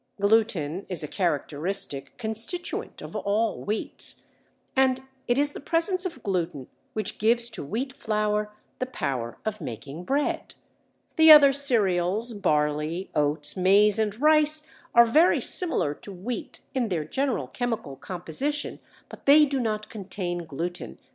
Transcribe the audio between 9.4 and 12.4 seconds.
of making bread. The other cereals,